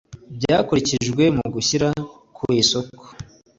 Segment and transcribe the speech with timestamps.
[0.35, 1.87] byakurikijwe mu gushyira
[2.35, 3.03] ku isoko